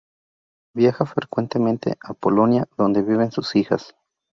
Viaja 0.73 1.05
frecuentemente 1.05 1.95
a 2.01 2.15
Polonia, 2.15 2.67
donde 2.75 3.03
viven 3.03 3.31
sus 3.31 3.55
hijas. 3.55 3.95